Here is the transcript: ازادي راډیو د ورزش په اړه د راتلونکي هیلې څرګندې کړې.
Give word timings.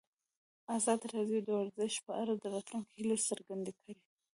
ازادي 0.77 1.05
راډیو 1.15 1.39
د 1.43 1.49
ورزش 1.59 1.93
په 2.07 2.11
اړه 2.21 2.33
د 2.35 2.43
راتلونکي 2.55 2.91
هیلې 2.97 3.17
څرګندې 3.29 3.71
کړې. 3.79 3.95